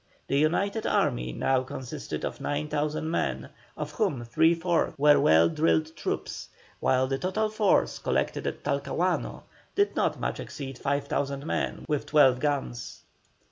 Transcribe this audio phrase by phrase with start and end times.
[0.29, 5.95] The united army now consisted of 9,000 men, of whom three fourths were well drilled
[5.95, 9.43] troops, while the total force collected at Talcahuano
[9.75, 13.03] did not much exceed 5,000 men with twelve guns.